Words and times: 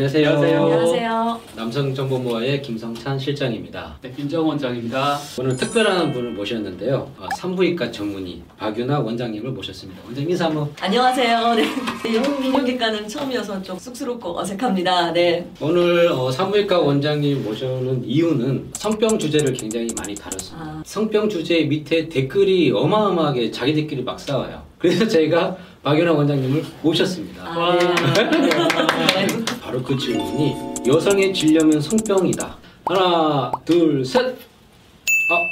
안녕하세요. 0.00 0.28
안녕하세요. 0.30 0.62
안녕하세요. 0.62 1.40
남성정보모아의 1.56 2.62
김성찬 2.62 3.18
실장입니다. 3.18 3.98
네, 4.00 4.10
민정 4.16 4.48
원장입니다. 4.48 5.18
오늘 5.38 5.54
특별한 5.54 6.12
분을 6.12 6.30
모셨는데요. 6.30 7.10
어, 7.18 7.28
산부인과 7.36 7.90
전문의 7.90 8.40
박윤아 8.56 9.00
원장님을 9.00 9.50
모셨습니다. 9.50 10.00
원장님 10.06 10.30
인사 10.30 10.46
한번. 10.46 10.72
안녕하세요. 10.80 11.52
네. 11.54 12.14
영민효기과는 12.16 13.08
처음이어서 13.08 13.60
좀 13.60 13.78
쑥스럽고 13.78 14.38
어색합니다. 14.38 15.12
네. 15.12 15.46
오늘 15.60 16.08
어, 16.10 16.30
산부인과 16.30 16.78
원장님 16.78 17.44
모셔는 17.44 18.02
이유는 18.02 18.70
성병 18.72 19.18
주제를 19.18 19.52
굉장히 19.52 19.88
많이 19.98 20.14
다뤘습니다. 20.14 20.64
아. 20.64 20.82
성병 20.86 21.28
주제 21.28 21.64
밑에 21.64 22.08
댓글이 22.08 22.70
어마어마하게 22.70 23.50
자기들끼리 23.50 24.02
막 24.02 24.18
싸워요. 24.18 24.69
그래서 24.80 25.06
저희가 25.06 25.56
박윤아 25.82 26.12
원장님을 26.12 26.64
모셨습니다. 26.82 27.44
아, 27.44 27.78
네. 27.78 28.30
네. 28.30 29.44
바로 29.60 29.82
그 29.82 29.96
질문이 29.96 30.54
여성의 30.86 31.34
질염은 31.34 31.80
성병이다. 31.80 32.56
하나, 32.86 33.52
둘, 33.64 34.04
셋. 34.04 34.36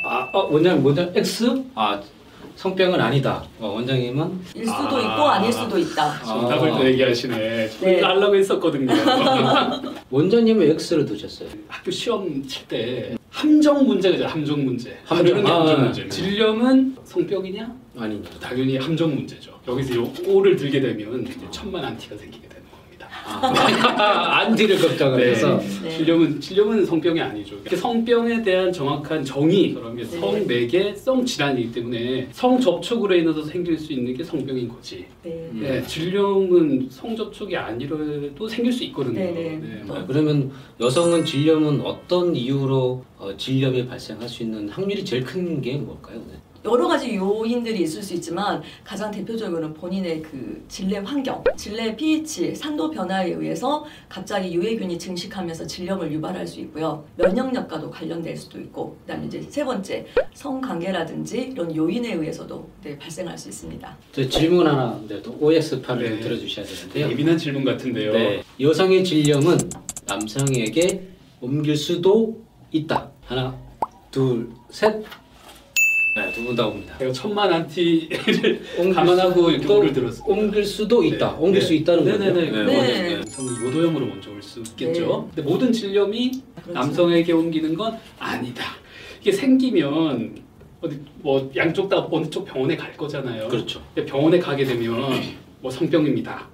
아, 0.04 0.08
아, 0.08 0.30
아 0.32 0.38
원장님, 0.38 0.84
원장 0.84 1.12
X? 1.14 1.62
아, 1.74 2.00
성병은 2.56 2.98
아니다. 2.98 3.44
어, 3.60 3.68
원장님은 3.68 4.40
일 4.56 4.66
수도 4.66 4.96
아. 4.96 5.00
있고 5.00 5.22
아닐 5.28 5.52
수도 5.52 5.78
있다. 5.78 6.24
정답을 6.24 6.72
아. 6.72 6.78
또 6.78 6.86
얘기하시네. 6.86 7.36
네. 7.36 7.70
네. 7.80 8.00
하려고 8.00 8.34
했었거든요. 8.34 8.92
원장님은 10.10 10.70
X를 10.70 11.04
두셨어요. 11.04 11.50
학교 11.68 11.90
시험 11.90 12.42
칠때 12.46 13.18
함정 13.42 13.86
문제가 13.86 14.16
있죠. 14.16 14.26
함정 14.26 14.64
문제. 14.64 14.98
함정. 15.04 15.46
아, 15.46 15.60
함정 15.60 15.76
네. 15.76 15.82
문제. 15.84 16.08
질염은 16.08 16.96
성병이냐? 17.04 17.72
아닙니다. 17.96 18.36
당연히 18.40 18.76
함정 18.78 19.14
문제죠. 19.14 19.60
여기서 19.68 19.94
요 19.94 20.12
O를 20.26 20.56
들게 20.56 20.80
되면 20.80 21.22
이제 21.22 21.36
천만 21.52 21.84
안티가 21.84 22.16
생기게 22.16 22.47
안티를 23.28 24.78
걱정을 24.80 25.18
네. 25.20 25.30
해서. 25.30 25.60
네. 25.82 25.90
질염은 25.90 26.40
질염은 26.40 26.86
성병이 26.86 27.20
아니죠. 27.20 27.56
성병에 27.68 28.42
대한 28.42 28.72
정확한 28.72 29.24
정의, 29.24 29.74
그런 29.74 29.96
게 29.96 30.02
네. 30.02 30.18
성맥의 30.18 30.96
성 30.96 31.24
질환이기 31.24 31.72
때문에 31.72 32.28
성 32.32 32.58
접촉으로 32.60 33.14
인해서 33.14 33.42
생길 33.42 33.78
수 33.78 33.92
있는 33.92 34.14
게 34.16 34.24
성병인 34.24 34.68
거지. 34.68 35.04
네. 35.22 35.48
음. 35.52 35.60
네, 35.62 35.82
질염은 35.82 36.88
성 36.90 37.14
접촉이 37.16 37.56
아니라도 37.56 38.48
생길 38.48 38.72
수 38.72 38.84
있거든요. 38.84 39.18
네, 39.18 39.32
네. 39.62 39.82
아, 39.88 40.04
그러면 40.06 40.50
여성은 40.80 41.24
질염은 41.24 41.80
어떤 41.82 42.34
이유로 42.34 43.04
어, 43.18 43.36
질염이 43.36 43.86
발생할 43.86 44.28
수 44.28 44.42
있는 44.42 44.68
확률이 44.68 45.04
제일 45.04 45.24
큰 45.24 45.60
게 45.60 45.76
뭘까요? 45.76 46.18
네. 46.30 46.38
여러 46.64 46.88
가지 46.88 47.14
요인들이 47.14 47.82
있을 47.82 48.02
수 48.02 48.14
있지만 48.14 48.62
가장 48.82 49.10
대표적으로는 49.10 49.74
본인의 49.74 50.22
그 50.22 50.64
질내 50.68 50.98
환경, 50.98 51.42
질내 51.56 51.94
pH, 51.96 52.54
산도 52.54 52.90
변화에 52.90 53.32
의해서 53.32 53.84
갑자기 54.08 54.52
유해균이 54.54 54.98
증식하면서 54.98 55.66
질염을 55.66 56.12
유발할 56.12 56.46
수 56.46 56.60
있고요. 56.60 57.04
면역력과도 57.16 57.90
관련될 57.90 58.36
수도 58.36 58.58
있고, 58.60 58.96
그다음에 59.02 59.26
이제 59.26 59.40
세 59.48 59.64
번째 59.64 60.06
성관계라든지 60.34 61.52
이런 61.52 61.74
요인에 61.74 62.14
의해서도 62.14 62.68
네, 62.82 62.98
발생할 62.98 63.38
수 63.38 63.48
있습니다. 63.48 63.96
저 64.12 64.28
질문 64.28 64.66
하나 64.66 65.00
네, 65.08 65.22
또 65.22 65.36
OX판을 65.40 66.10
네. 66.16 66.20
들어주셔야 66.20 66.66
되는데요. 66.66 67.10
예민한 67.10 67.38
질문 67.38 67.64
같은데요. 67.64 68.12
네, 68.12 68.42
여성의 68.60 69.04
질염은 69.04 69.58
남성에게 70.06 71.08
옮길 71.40 71.76
수도 71.76 72.40
있다. 72.72 73.10
하나, 73.24 73.56
둘, 74.10 74.50
셋. 74.70 75.04
네, 76.26 76.32
두 76.32 76.42
분 76.44 76.56
다 76.56 76.66
옵니다. 76.66 76.96
제가 76.98 77.12
천만 77.12 77.52
안티를 77.52 78.60
감안하고 78.94 79.50
이렇게 79.50 79.72
오를 79.72 79.92
들었습니다. 79.92 80.26
옮길 80.32 80.64
수도 80.64 81.02
있다. 81.04 81.32
네. 81.32 81.36
옮길 81.38 81.60
네. 81.60 81.66
수 81.66 81.74
있다는 81.74 82.04
거죠. 82.04 82.18
네네네. 82.18 82.64
네. 82.64 83.14
남성은 83.16 83.66
요도형으로 83.66 84.06
먼저 84.06 84.30
올 84.30 84.42
수 84.42 84.60
있겠죠. 84.60 85.28
근데 85.34 85.48
모든 85.48 85.72
질염이 85.72 86.30
그렇죠. 86.54 86.72
남성에게 86.72 87.32
옮기는 87.32 87.74
건 87.74 87.98
아니다. 88.18 88.64
이게 89.20 89.32
생기면 89.32 90.36
어디 90.80 90.98
뭐 91.16 91.50
양쪽 91.56 91.88
다 91.88 92.06
어느 92.10 92.28
쪽 92.30 92.44
병원에 92.44 92.76
갈 92.76 92.96
거잖아요. 92.96 93.48
그렇죠. 93.48 93.82
근데 93.94 94.08
병원에 94.10 94.38
가게 94.38 94.64
되면 94.64 95.10
뭐 95.60 95.70
성병입니다. 95.70 96.48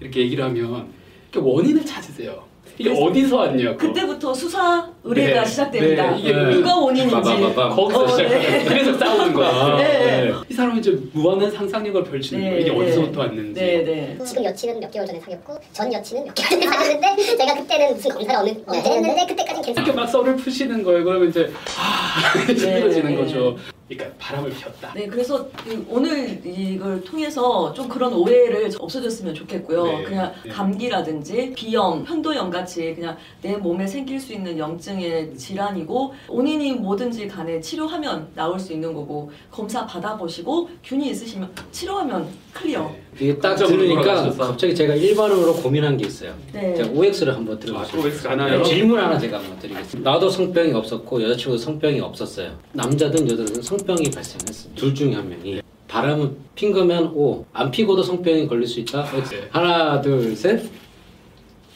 이렇게 0.00 0.20
얘기를 0.20 0.42
하면 0.44 0.88
그 1.32 1.40
원인을 1.40 1.84
찾으세요. 1.84 2.42
이게 2.78 2.90
어디서 2.90 3.36
왔냐고. 3.36 3.76
그때부터 3.76 4.32
수사 4.32 4.88
의뢰가 5.02 5.42
네. 5.42 5.48
시작됩니다. 5.48 6.10
네, 6.12 6.18
이게 6.20 6.32
누가 6.32 6.76
원인인지. 6.76 7.12
빠바바밤. 7.12 7.70
거기서 7.76 8.02
어, 8.04 8.08
시작해요. 8.08 8.38
네. 8.40 8.64
그래서 8.68 8.98
싸우는 8.98 9.34
거야. 9.34 9.48
아, 9.48 9.76
네. 9.76 10.32
이 10.48 10.54
사람은 10.54 10.78
이제 10.78 10.96
무한한 11.12 11.50
상상력을 11.50 12.04
펼치는 12.04 12.40
네, 12.42 12.50
거예요. 12.50 12.60
이게 12.62 12.70
네. 12.70 12.78
어디서부터 12.78 13.20
왔는지. 13.20 13.60
네, 13.60 13.84
네. 13.84 14.18
지금 14.24 14.44
여친은 14.44 14.78
몇 14.80 14.90
개월 14.92 15.06
전에 15.06 15.18
사귀었고 15.20 15.58
전 15.72 15.92
여친은 15.92 16.24
몇 16.26 16.34
개월 16.34 16.50
전에 16.62 16.66
사귀었는데 16.76 17.36
제가 17.36 17.54
그때는 17.56 17.94
무슨 17.94 18.10
검사를 18.12 18.40
어느 18.40 18.50
언제 18.66 18.90
했는데 18.90 19.26
그때까지는 19.26 19.62
이렇게 19.64 19.74
괜찮아. 19.74 19.92
막 20.00 20.06
썰을 20.06 20.36
푸시는 20.36 20.82
거예요. 20.84 21.04
그러면 21.04 21.28
이제 21.30 21.50
아 21.76 22.38
힘들어지는 22.46 23.10
네. 23.10 23.16
거죠. 23.16 23.56
그러니까 23.88 24.14
바람을 24.18 24.50
피웠다. 24.50 24.92
네, 24.94 25.06
그래서 25.06 25.48
이- 25.66 25.78
오늘 25.88 26.40
이걸 26.44 27.02
통해서 27.02 27.72
좀 27.72 27.88
그런 27.88 28.12
오해를 28.12 28.70
없어졌으면 28.78 29.34
좋겠고요. 29.34 29.84
네, 29.84 30.02
그냥 30.04 30.32
네. 30.44 30.50
감기라든지 30.50 31.52
비염, 31.56 32.04
편도염 32.04 32.50
같이 32.50 32.94
그냥 32.94 33.16
내 33.40 33.56
몸에 33.56 33.86
생길 33.86 34.20
수 34.20 34.32
있는 34.34 34.58
염증의 34.58 35.36
질환이고 35.36 36.12
원인이 36.28 36.72
뭐든지 36.74 37.28
간에 37.28 37.60
치료하면 37.60 38.28
나올 38.34 38.58
수 38.60 38.72
있는 38.74 38.92
거고 38.92 39.30
검사 39.50 39.86
받아보시고 39.86 40.68
균이 40.84 41.08
있으시면 41.10 41.50
치료하면 41.72 42.28
클리어. 42.52 42.90
이게 43.18 43.36
딱 43.38 43.54
들으니까. 43.56 44.30
갑자기 44.36 44.74
제가 44.74 44.94
일반으로 44.94 45.54
고민한 45.54 45.96
게 45.96 46.06
있어요. 46.06 46.34
네. 46.52 46.74
제가 46.74 46.90
OX를 46.90 47.34
한번 47.34 47.56
아, 47.56 47.58
들어보세요. 47.58 48.02
OX? 48.02 48.28
네, 48.28 48.62
질문 48.62 48.98
하나 48.98 49.18
제가 49.18 49.38
한번 49.38 49.58
드리겠습니다. 49.58 50.10
나도 50.10 50.28
성병이 50.28 50.72
없었고 50.72 51.22
여자친구도 51.22 51.56
성병이 51.58 52.00
없었어요. 52.00 52.50
남자든 52.72 53.28
여자든 53.30 53.62
성 53.62 53.77
병이 53.78 54.10
발생했습니다. 54.10 54.80
둘 54.80 54.94
중에 54.94 55.14
한 55.14 55.28
명이 55.28 55.60
바람을 55.88 56.30
핀 56.54 56.72
거면 56.72 57.12
O, 57.14 57.44
안 57.52 57.70
피고도 57.70 58.02
성병이 58.02 58.46
걸릴 58.46 58.66
수 58.66 58.80
있다. 58.80 59.08
X. 59.16 59.34
네. 59.34 59.48
하나, 59.50 60.00
둘, 60.00 60.36
셋. 60.36 60.62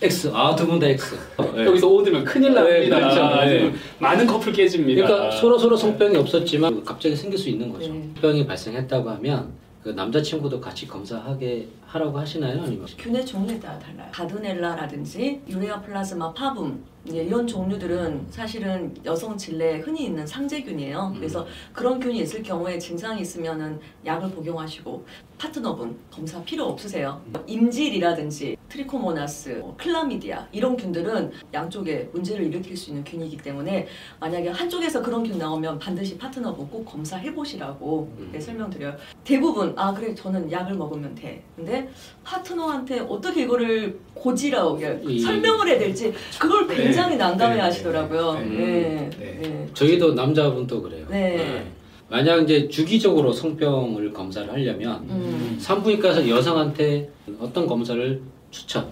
X. 0.02 0.30
아, 0.34 0.54
두 0.56 0.66
분 0.66 0.78
다 0.80 0.86
X. 0.88 1.16
네. 1.54 1.64
여기서 1.64 1.86
오드면 1.88 2.24
큰일 2.24 2.52
납니다. 2.54 2.96
네, 2.98 3.02
그렇죠. 3.02 3.36
네. 3.40 3.58
지금 3.58 3.80
많은 4.00 4.26
커플 4.26 4.52
깨집니다. 4.52 5.06
그러니까 5.06 5.30
서로 5.36 5.56
서로 5.56 5.76
성병이 5.76 6.16
없었지만 6.16 6.84
갑자기 6.84 7.14
생길 7.16 7.38
수 7.38 7.48
있는 7.48 7.72
거죠. 7.72 7.92
네. 7.92 8.10
성병이 8.14 8.46
발생했다고 8.46 9.08
하면 9.10 9.52
그 9.82 9.88
남자친구도 9.90 10.60
같이 10.60 10.86
검사하게 10.86 11.66
하라고 11.86 12.18
하시나요? 12.18 12.62
아니면 12.62 12.86
균의 12.98 13.24
종류에 13.24 13.58
따라 13.58 13.78
달라요. 13.78 14.08
Gardnerella라든지 14.12 15.40
Ureaplasma 15.48 16.32
parvum 16.32 16.82
예, 17.10 17.24
이런 17.24 17.46
종류들은 17.46 18.26
사실은 18.30 18.94
여성 19.04 19.36
질내에 19.36 19.80
흔히 19.80 20.04
있는 20.04 20.24
상재균이에요. 20.24 21.14
그래서 21.16 21.46
그런 21.72 21.98
균이 21.98 22.20
있을 22.20 22.42
경우에 22.42 22.78
증상이 22.78 23.20
있으면은 23.22 23.80
약을 24.06 24.30
복용하시고 24.30 25.04
파트너분 25.36 25.98
검사 26.12 26.40
필요 26.44 26.66
없으세요. 26.66 27.20
임질이라든지 27.48 28.56
트리코모나스, 28.68 29.48
뭐 29.60 29.76
클라미디아 29.76 30.46
이런 30.52 30.76
균들은 30.76 31.32
양쪽에 31.52 32.08
문제를 32.12 32.46
일으킬 32.46 32.76
수 32.76 32.90
있는 32.90 33.02
균이기 33.02 33.38
때문에 33.38 33.88
만약에 34.20 34.50
한쪽에서 34.50 35.02
그런 35.02 35.24
균 35.24 35.38
나오면 35.38 35.80
반드시 35.80 36.16
파트너분 36.16 36.70
꼭 36.70 36.84
검사해 36.84 37.34
보시라고 37.34 38.08
네, 38.30 38.38
설명드려요. 38.38 38.96
대부분 39.24 39.74
아 39.76 39.92
그래 39.92 40.14
저는 40.14 40.50
약을 40.50 40.74
먹으면 40.76 41.16
돼. 41.16 41.42
근데 41.56 41.90
파트너한테 42.22 43.00
어떻게 43.00 43.42
이거를 43.42 43.98
고지라고 44.22 44.78
이- 45.08 45.18
설명을 45.18 45.66
해야 45.68 45.78
될지 45.78 46.12
그걸 46.38 46.66
네. 46.68 46.76
굉장히 46.76 47.16
난감해 47.16 47.56
네. 47.56 47.60
하시더라고요. 47.60 48.34
네. 48.34 49.10
네. 49.18 49.68
저희도 49.74 50.14
남자분도 50.14 50.80
그래요. 50.82 51.04
네. 51.10 51.66
만약 52.08 52.42
이제 52.42 52.68
주기적으로 52.68 53.32
성병을 53.32 54.12
검사를 54.12 54.48
하려면 54.50 55.00
음. 55.10 55.56
산부인과에서 55.60 56.28
여성한테 56.28 57.10
어떤 57.40 57.66
검사를 57.66 58.20
추천? 58.50 58.86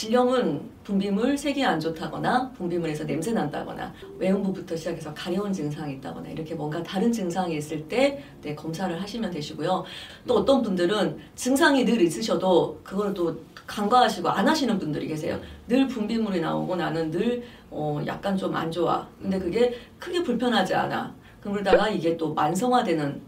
질염은 0.00 0.60
분비물 0.84 1.38
색이 1.38 1.64
안 1.64 1.80
좋다거나 1.80 2.50
분비물에서 2.50 3.04
냄새 3.04 3.32
난다거나 3.32 3.94
외음부부터 4.18 4.76
시작해서 4.76 5.14
가려운 5.14 5.50
증상이 5.50 5.94
있다거나 5.94 6.28
이렇게 6.28 6.54
뭔가 6.54 6.82
다른 6.82 7.10
증상이 7.10 7.56
있을 7.56 7.88
때 7.88 8.22
네, 8.42 8.54
검사를 8.54 9.00
하시면 9.00 9.30
되시고요. 9.30 9.84
또 10.26 10.34
어떤 10.34 10.60
분들은 10.60 11.16
증상이 11.34 11.86
늘 11.86 12.02
있으셔도 12.02 12.78
그걸 12.84 13.14
또 13.14 13.40
간과하시고 13.66 14.28
안 14.28 14.46
하시는 14.46 14.78
분들이 14.78 15.08
계세요. 15.08 15.40
늘 15.66 15.88
분비물이 15.88 16.42
나오고 16.42 16.76
나는 16.76 17.10
늘 17.10 17.42
어, 17.70 17.98
약간 18.06 18.36
좀 18.36 18.54
안 18.54 18.70
좋아. 18.70 19.08
근데 19.22 19.38
그게 19.38 19.78
크게 19.98 20.22
불편하지 20.22 20.74
않아. 20.74 21.14
그러다가 21.40 21.88
이게 21.88 22.18
또 22.18 22.34
만성화되는 22.34 23.22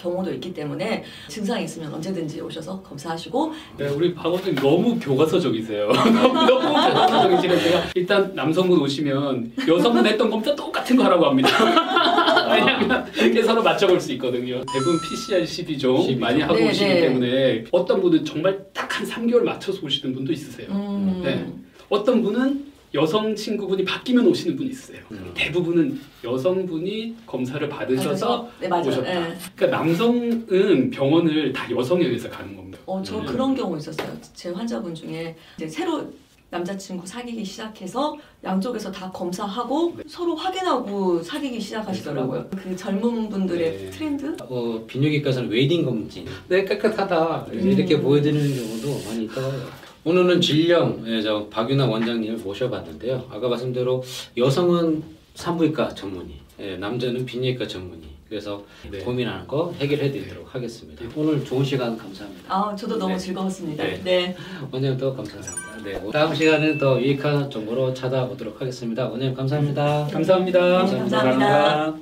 경우도 0.00 0.32
있기 0.34 0.52
때문에 0.54 1.04
증상이 1.28 1.64
있으면 1.64 1.92
언제든지 1.94 2.40
오셔서 2.40 2.80
검사하시고 2.82 3.52
네, 3.78 3.88
우리 3.88 4.14
박 4.14 4.26
원장님 4.32 4.62
너무 4.62 4.98
교과서적이세요. 4.98 5.88
너무, 5.92 6.32
너무 6.46 6.60
교과서적이시네요. 6.72 7.58
제가 7.60 7.82
일단 7.94 8.34
남성분 8.34 8.80
오시면 8.80 9.52
여성분 9.68 10.06
했던 10.06 10.30
검사 10.30 10.54
똑같은 10.54 10.96
거 10.96 11.04
하라고 11.04 11.26
합니다. 11.26 11.48
왜냐면 12.50 13.06
이렇게 13.16 13.42
서로 13.42 13.62
맞춰볼 13.62 14.00
수 14.00 14.12
있거든요. 14.14 14.62
대부분 14.72 15.00
PCR, 15.00 15.44
CB종 15.46 15.96
12 15.96 16.12
종. 16.12 16.20
많이 16.20 16.40
하고 16.40 16.54
네, 16.54 16.68
오시기 16.70 16.84
네. 16.88 17.00
때문에 17.02 17.64
어떤 17.72 18.00
분은 18.00 18.24
정말 18.24 18.58
딱 18.72 18.90
한 19.00 19.06
3개월 19.08 19.42
맞춰서 19.44 19.80
오시는 19.82 20.14
분도 20.14 20.30
있으세요. 20.32 20.68
음, 20.70 21.22
네. 21.24 21.46
어떤 21.88 22.22
분은 22.22 22.69
여성 22.92 23.34
친구분이 23.34 23.84
바뀌면 23.84 24.26
오시는 24.26 24.56
분이 24.56 24.70
있어요. 24.70 24.98
음. 25.12 25.30
대부분은 25.34 26.00
여성분이 26.24 27.16
검사를 27.26 27.66
받으셔서 27.68 28.48
네 28.60 28.68
맞아요. 28.68 28.88
오셨다. 28.88 29.20
네. 29.28 29.36
그러니까 29.54 29.78
남성은 29.78 30.90
병원을 30.90 31.52
다 31.52 31.70
여성에 31.70 32.04
의해서 32.04 32.28
가는 32.28 32.56
겁니다. 32.56 32.78
어, 32.86 33.00
저 33.02 33.18
음. 33.18 33.26
그런 33.26 33.54
경우 33.54 33.76
있었어요. 33.78 34.08
제 34.34 34.50
환자분 34.50 34.94
중에 34.94 35.36
이제 35.56 35.68
새로 35.68 36.12
남자친구 36.50 37.06
사귀기 37.06 37.44
시작해서 37.44 38.16
양쪽에서 38.42 38.90
다 38.90 39.08
검사하고 39.12 39.96
서로 40.08 40.34
확인하고 40.34 41.22
사귀기 41.22 41.60
시작하시더라고요. 41.60 42.48
그 42.50 42.74
젊은 42.74 43.28
분들의 43.28 43.70
네. 43.84 43.90
트렌드? 43.90 44.36
어, 44.40 44.84
비뇨기과에서는 44.88 45.48
웨딩 45.48 45.84
검진. 45.84 46.26
네, 46.48 46.64
깨끗하다. 46.64 47.46
음. 47.52 47.70
이렇게 47.70 48.00
보여드리는 48.00 48.56
경우도 48.56 49.08
많이 49.08 49.24
있더라고요. 49.26 49.89
오늘은 50.04 50.40
질령, 50.40 51.04
예, 51.06 51.20
저 51.20 51.46
박윤아 51.48 51.86
원장님을 51.86 52.38
모셔봤는데요. 52.38 53.24
아까 53.30 53.48
말씀대로 53.48 54.02
여성은 54.36 55.02
산부인과 55.34 55.90
전문의, 55.94 56.36
예, 56.60 56.76
남자는 56.76 57.26
비뇨기과 57.26 57.66
전문의. 57.66 58.08
그래서 58.28 58.64
네. 58.88 58.98
고민하는 59.00 59.46
거 59.48 59.74
해결해 59.80 60.12
드리도록 60.12 60.54
하겠습니다. 60.54 61.04
오늘 61.16 61.44
좋은 61.44 61.64
시간 61.64 61.98
감사합니다. 61.98 62.44
아, 62.48 62.76
저도 62.76 62.96
너무 62.96 63.14
네. 63.14 63.18
즐거웠습니다. 63.18 63.82
네. 63.82 64.00
네. 64.04 64.36
원장님도 64.70 65.16
감사합니다. 65.16 65.82
네, 65.82 66.10
다음 66.12 66.34
시간에는 66.34 66.78
더 66.78 67.00
유익한 67.00 67.50
정보로 67.50 67.92
찾아오도록 67.92 68.60
하겠습니다. 68.60 69.08
원장님 69.08 69.34
감사합니다. 69.34 70.08
감사합니다. 70.12 70.84
네, 70.86 70.98
감사합니다. 70.98 72.00